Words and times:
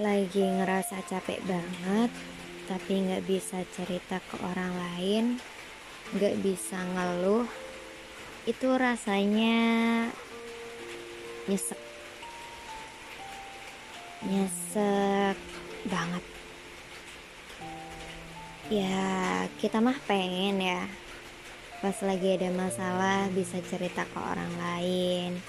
lagi 0.00 0.42
ngerasa 0.42 1.06
capek 1.06 1.38
banget 1.46 2.10
tapi 2.66 2.92
nggak 3.04 3.22
bisa 3.28 3.62
cerita 3.76 4.18
ke 4.18 4.36
orang 4.42 4.72
lain 4.74 5.24
nggak 6.14 6.38
bisa 6.42 6.78
ngeluh 6.94 7.46
itu 8.44 8.68
rasanya 8.76 9.56
nyesek. 11.48 11.80
Nyesek 14.24 15.36
banget. 15.88 16.24
Ya 18.68 19.48
kita 19.60 19.80
mah 19.80 19.96
pengen 20.04 20.60
ya. 20.60 20.84
Pas 21.80 21.96
lagi 22.04 22.36
ada 22.36 22.48
masalah 22.52 23.28
bisa 23.32 23.60
cerita 23.64 24.04
ke 24.08 24.18
orang 24.20 24.52
lain 24.56 25.40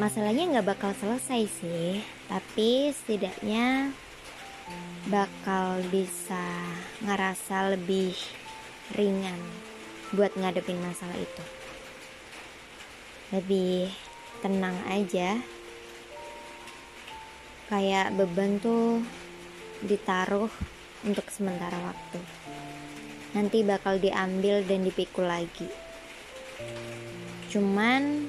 masalahnya 0.00 0.58
nggak 0.58 0.68
bakal 0.76 0.92
selesai 0.96 1.48
sih 1.48 2.00
tapi 2.28 2.92
setidaknya 2.92 3.92
bakal 5.10 5.82
bisa 5.90 6.46
ngerasa 7.02 7.74
lebih 7.74 8.14
ringan 8.94 9.40
buat 10.12 10.30
ngadepin 10.36 10.78
masalah 10.78 11.16
itu. 11.16 11.44
Lebih 13.32 13.88
tenang 14.44 14.76
aja. 14.86 15.40
Kayak 17.72 18.12
beban 18.20 18.60
tuh 18.60 19.00
ditaruh 19.80 20.52
untuk 21.08 21.26
sementara 21.32 21.74
waktu. 21.80 22.20
Nanti 23.32 23.64
bakal 23.64 23.96
diambil 23.96 24.60
dan 24.68 24.84
dipikul 24.84 25.24
lagi. 25.24 25.66
Cuman 27.48 28.28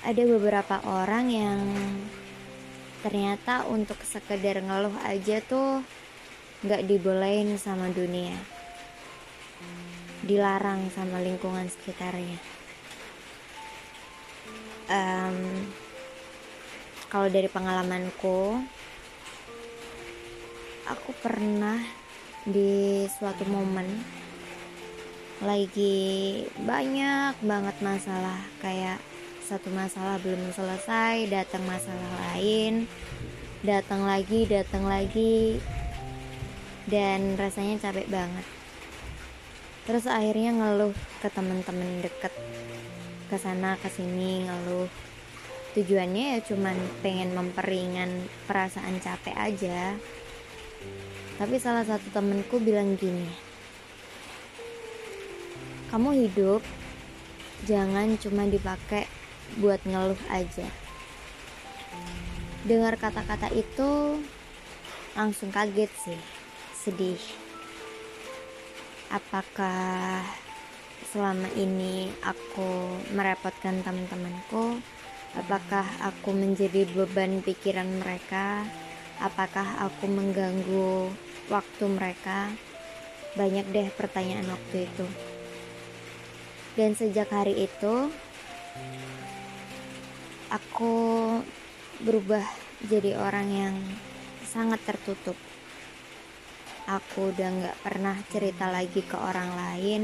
ada 0.00 0.22
beberapa 0.24 0.80
orang 0.88 1.26
yang 1.28 1.60
ternyata 3.04 3.68
untuk 3.68 4.00
sekedar 4.00 4.60
ngeluh 4.64 4.96
aja 5.04 5.44
tuh 5.44 5.84
nggak 6.64 6.84
dibolehin 6.88 7.56
sama 7.60 7.92
dunia. 7.92 8.36
Dilarang 10.24 10.88
sama 10.92 11.20
lingkungan 11.20 11.68
sekitarnya. 11.68 12.36
Um, 14.90 15.68
kalau 17.12 17.30
dari 17.30 17.46
pengalamanku 17.46 18.58
aku 20.90 21.10
pernah 21.22 21.78
di 22.42 23.06
suatu 23.06 23.46
momen 23.46 23.86
lagi 25.40 26.42
banyak 26.58 27.38
banget 27.46 27.76
masalah 27.80 28.42
kayak 28.58 28.98
satu 29.50 29.66
masalah 29.74 30.22
belum 30.22 30.54
selesai 30.54 31.26
datang 31.26 31.66
masalah 31.66 32.10
lain 32.30 32.86
datang 33.66 34.06
lagi 34.06 34.46
datang 34.46 34.86
lagi 34.86 35.58
dan 36.86 37.34
rasanya 37.34 37.82
capek 37.82 38.06
banget. 38.06 38.46
Terus 39.90 40.06
akhirnya 40.06 40.54
ngeluh 40.54 40.94
ke 41.18 41.28
teman-teman 41.34 41.98
deket 41.98 42.30
ke 43.26 43.36
sana 43.42 43.74
ke 43.74 43.90
sini 43.90 44.46
ngeluh. 44.46 44.86
Tujuannya 45.74 46.38
ya 46.38 46.38
cuman 46.46 46.78
pengen 47.02 47.34
memperingan 47.34 48.30
perasaan 48.46 49.02
capek 49.02 49.34
aja. 49.34 49.98
Tapi 51.42 51.58
salah 51.58 51.82
satu 51.82 52.06
temenku 52.14 52.62
bilang 52.62 52.94
gini 52.94 53.50
kamu 55.90 56.22
hidup 56.22 56.62
jangan 57.66 58.14
cuma 58.22 58.46
dipakai 58.46 59.10
buat 59.58 59.82
ngeluh 59.82 60.20
aja. 60.30 60.68
Dengar 62.62 62.94
kata-kata 63.00 63.50
itu 63.56 64.20
langsung 65.16 65.50
kaget 65.50 65.90
sih. 65.96 66.20
Sedih. 66.76 67.20
Apakah 69.10 70.22
selama 71.10 71.50
ini 71.58 72.06
aku 72.22 72.94
merepotkan 73.16 73.82
teman-temanku? 73.82 74.78
Apakah 75.34 75.86
aku 76.02 76.30
menjadi 76.30 76.86
beban 76.90 77.42
pikiran 77.42 77.86
mereka? 77.98 78.62
Apakah 79.18 79.86
aku 79.86 80.06
mengganggu 80.06 81.10
waktu 81.50 81.84
mereka? 81.90 82.50
Banyak 83.34 83.66
deh 83.70 83.88
pertanyaan 83.94 84.46
waktu 84.50 84.90
itu. 84.90 85.06
Dan 86.78 86.94
sejak 86.94 87.30
hari 87.30 87.66
itu 87.66 88.10
aku 90.50 90.94
berubah 92.02 92.42
jadi 92.82 93.14
orang 93.14 93.48
yang 93.48 93.76
sangat 94.42 94.82
tertutup. 94.82 95.38
Aku 96.90 97.30
udah 97.30 97.48
nggak 97.54 97.78
pernah 97.86 98.18
cerita 98.34 98.66
lagi 98.66 99.06
ke 99.06 99.14
orang 99.14 99.54
lain. 99.54 100.02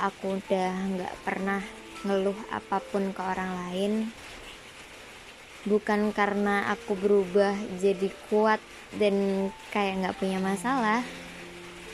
Aku 0.00 0.40
udah 0.40 0.72
nggak 0.96 1.14
pernah 1.22 1.60
ngeluh 2.08 2.36
apa 2.48 2.80
pun 2.80 3.12
ke 3.12 3.20
orang 3.20 3.52
lain. 3.68 3.92
Bukan 5.68 6.12
karena 6.16 6.72
aku 6.72 6.96
berubah 6.96 7.56
jadi 7.80 8.08
kuat 8.32 8.60
dan 8.96 9.48
kayak 9.72 10.04
nggak 10.04 10.18
punya 10.20 10.40
masalah. 10.40 11.04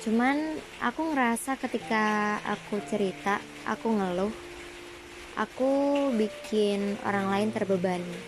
Cuman 0.07 0.59
aku 0.81 1.13
ngerasa 1.13 1.59
ketika 1.59 2.39
aku 2.47 2.79
cerita, 2.87 3.43
aku 3.67 3.91
ngeluh, 3.91 4.33
aku 5.39 6.09
bikin 6.15 6.99
orang 7.07 7.31
lain 7.31 7.51
terbebani. 7.55 8.19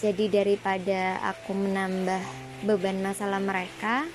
Jadi 0.00 0.32
daripada 0.32 1.20
aku 1.20 1.52
menambah 1.52 2.22
beban 2.64 3.04
masalah 3.04 3.40
mereka, 3.40 4.08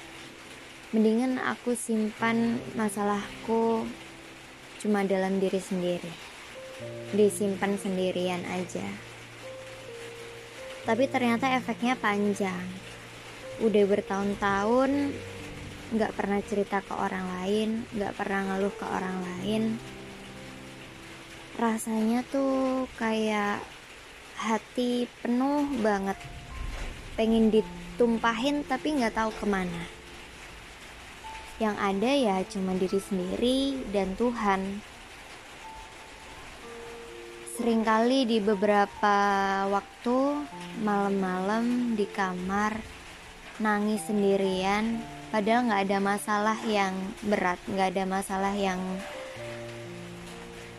mendingan 0.93 1.37
aku 1.37 1.77
simpan 1.77 2.57
masalahku 2.73 3.85
cuma 4.81 5.05
dalam 5.05 5.37
diri 5.37 5.61
sendiri. 5.61 6.13
Disimpan 7.13 7.77
sendirian 7.77 8.41
aja. 8.49 8.85
Tapi 10.85 11.09
ternyata 11.09 11.49
efeknya 11.53 11.97
panjang. 11.97 12.65
Udah 13.61 13.83
bertahun-tahun 13.87 14.91
nggak 15.95 16.13
pernah 16.17 16.41
cerita 16.41 16.81
ke 16.81 16.93
orang 16.97 17.25
lain, 17.39 17.85
nggak 17.93 18.13
pernah 18.17 18.41
ngeluh 18.51 18.73
ke 18.73 18.85
orang 18.89 19.17
lain 19.21 19.63
rasanya 21.55 22.19
tuh 22.27 22.87
kayak 22.99 23.63
hati 24.35 25.07
penuh 25.23 25.63
banget. 25.79 26.19
Pengen 27.15 27.47
ditumpahin 27.51 28.67
tapi 28.67 28.99
nggak 28.99 29.15
tahu 29.15 29.31
ke 29.31 29.45
mana. 29.47 29.83
Yang 31.55 31.75
ada 31.79 32.11
ya 32.11 32.37
cuma 32.51 32.75
diri 32.75 32.99
sendiri 32.99 33.59
dan 33.95 34.11
Tuhan. 34.19 34.83
Seringkali 37.55 38.27
di 38.27 38.43
beberapa 38.43 39.15
waktu 39.71 40.17
malam-malam 40.83 41.95
di 41.95 42.03
kamar 42.03 42.75
nangis 43.63 44.03
sendirian 44.11 44.99
padahal 45.31 45.71
nggak 45.71 45.83
ada 45.87 45.99
masalah 46.03 46.59
yang 46.67 46.91
berat 47.23 47.55
nggak 47.71 47.95
ada 47.95 48.03
masalah 48.03 48.51
yang 48.51 48.79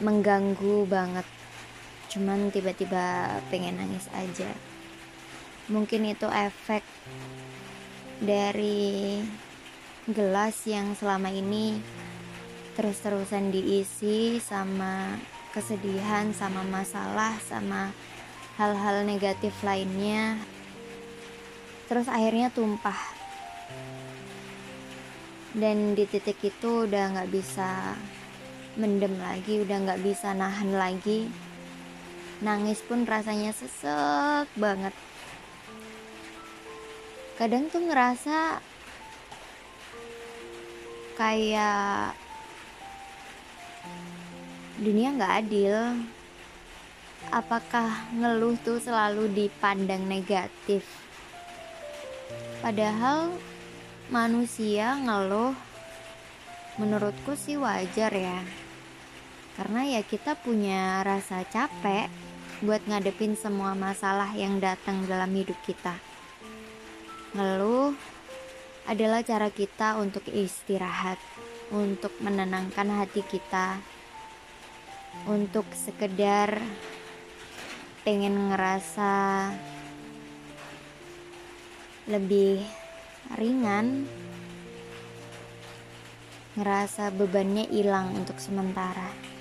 mengganggu 0.01 0.85
banget. 0.89 1.27
Cuman 2.13 2.53
tiba-tiba 2.53 3.39
pengen 3.49 3.81
nangis 3.81 4.09
aja. 4.13 4.51
Mungkin 5.67 6.07
itu 6.07 6.29
efek 6.31 6.87
dari 8.23 9.21
gelas 10.07 10.63
yang 10.71 10.95
selama 10.95 11.35
ini 11.35 11.83
terus-terusan 12.79 13.51
diisi 13.51 14.39
sama 14.39 15.19
kesedihan 15.51 16.31
sama 16.37 16.61
masalah 16.63 17.33
sama 17.49 17.91
hal-hal 18.61 19.03
negatif 19.09 19.53
lainnya. 19.65 20.37
Terus 21.89 22.07
akhirnya 22.07 22.53
tumpah. 22.53 22.99
Dan 25.57 25.97
di 25.97 26.05
titik 26.05 26.37
itu 26.45 26.85
udah 26.85 27.17
nggak 27.17 27.33
bisa 27.33 27.97
mendem 28.77 29.17
lagi 29.17 29.65
udah 29.65 29.77
nggak 29.89 30.03
bisa 30.05 30.37
nahan 30.37 30.77
lagi. 30.77 31.33
Nangis 32.45 32.85
pun 32.85 33.09
rasanya 33.09 33.57
sesek 33.57 34.45
banget. 34.61 34.93
Kadang 37.41 37.73
tuh 37.73 37.81
ngerasa 37.89 38.61
kayak 41.17 42.13
dunia 44.77 45.17
nggak 45.17 45.35
adil. 45.41 45.77
Apakah 47.33 48.13
ngeluh 48.13 48.61
tuh 48.61 48.77
selalu 48.77 49.33
dipandang 49.33 50.05
negatif? 50.05 50.85
Padahal 52.61 53.33
manusia 54.13 55.01
ngeluh 55.01 55.57
menurutku 56.77 57.33
sih 57.35 57.57
wajar 57.57 58.13
ya 58.13 58.66
karena 59.57 59.89
ya 59.89 60.05
kita 60.05 60.37
punya 60.37 61.01
rasa 61.01 61.41
capek 61.49 62.13
buat 62.61 62.85
ngadepin 62.85 63.37
semua 63.37 63.73
masalah 63.73 64.33
yang 64.37 64.61
datang 64.61 65.05
dalam 65.09 65.33
hidup 65.33 65.57
kita. 65.65 65.97
Ngeluh 67.33 67.97
adalah 68.89 69.21
cara 69.25 69.49
kita 69.53 69.97
untuk 70.01 70.25
istirahat, 70.29 71.21
untuk 71.73 72.13
menenangkan 72.21 72.89
hati 73.01 73.25
kita, 73.25 73.81
untuk 75.29 75.65
sekedar 75.73 76.61
pengen 78.05 78.53
ngerasa 78.53 79.51
lebih 82.07 82.63
ringan, 83.35 84.07
ngerasa 86.55 87.11
bebannya 87.13 87.67
hilang 87.69 88.15
untuk 88.15 88.39
sementara. 88.39 89.36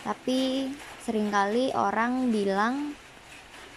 Tapi 0.00 0.70
sering 1.04 1.28
kali 1.28 1.72
orang 1.76 2.32
bilang 2.32 2.96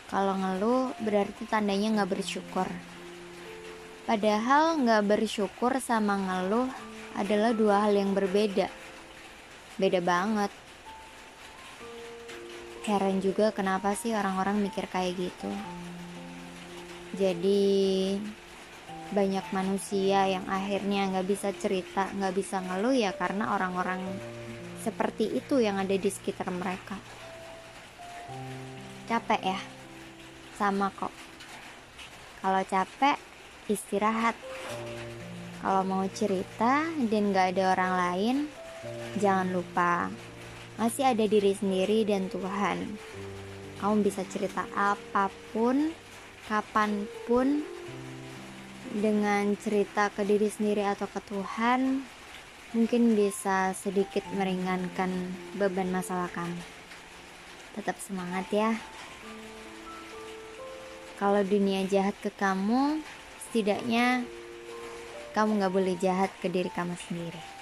kalau 0.07 0.37
ngeluh 0.37 0.93
berarti 1.01 1.49
tandanya 1.49 2.01
nggak 2.01 2.11
bersyukur. 2.13 2.67
Padahal 4.03 4.83
nggak 4.83 5.03
bersyukur 5.07 5.79
sama 5.79 6.19
ngeluh 6.19 6.67
adalah 7.15 7.55
dua 7.55 7.87
hal 7.87 7.95
yang 7.95 8.11
berbeda. 8.11 8.67
Beda 9.79 9.99
banget. 10.03 10.51
Heran 12.83 13.23
juga 13.23 13.55
kenapa 13.55 13.95
sih 13.95 14.11
orang-orang 14.11 14.59
mikir 14.59 14.91
kayak 14.91 15.15
gitu. 15.15 15.51
Jadi 17.15 18.13
banyak 19.13 19.45
manusia 19.55 20.25
yang 20.27 20.43
akhirnya 20.51 21.07
nggak 21.13 21.27
bisa 21.29 21.49
cerita, 21.55 22.11
nggak 22.11 22.33
bisa 22.35 22.59
ngeluh 22.59 22.91
ya 22.91 23.13
karena 23.15 23.55
orang-orang 23.55 24.03
seperti 24.83 25.31
itu 25.31 25.63
yang 25.63 25.79
ada 25.79 25.95
di 25.95 26.09
sekitar 26.11 26.51
mereka. 26.51 26.99
Capek 29.07 29.41
ya? 29.41 29.59
Sama 30.59 30.91
kok. 30.91 31.11
Kalau 32.43 32.61
capek, 32.67 33.15
istirahat. 33.71 34.35
Kalau 35.63 35.87
mau 35.87 36.03
cerita 36.11 36.83
dan 37.07 37.31
gak 37.31 37.55
ada 37.55 37.71
orang 37.71 37.93
lain, 37.95 38.35
jangan 39.15 39.47
lupa 39.55 40.11
masih 40.75 41.07
ada 41.07 41.23
diri 41.23 41.55
sendiri 41.55 42.03
dan 42.03 42.27
Tuhan. 42.27 42.99
Kamu 43.79 44.03
bisa 44.03 44.27
cerita 44.27 44.67
apa 44.75 45.31
pun, 45.55 45.95
kapan 46.51 47.07
pun, 47.23 47.63
dengan 48.93 49.55
cerita 49.57 50.11
ke 50.11 50.27
diri 50.27 50.51
sendiri 50.51 50.83
atau 50.83 51.07
ke 51.07 51.19
Tuhan, 51.25 52.03
mungkin 52.73 53.13
bisa 53.13 53.77
sedikit 53.77 54.25
meringankan 54.33 55.09
beban 55.55 55.93
masalah 55.93 56.27
kamu. 56.33 56.61
Tetap 57.77 57.97
semangat 58.01 58.49
ya 58.53 58.73
kalau 61.23 61.39
dunia 61.39 61.87
jahat 61.87 62.17
ke 62.19 62.27
kamu, 62.35 62.99
setidaknya 63.47 64.27
kamu 65.31 65.61
gak 65.61 65.71
boleh 65.71 65.95
jahat 65.95 66.27
ke 66.41 66.51
diri 66.51 66.67
kamu 66.67 66.99
sendiri. 66.99 67.52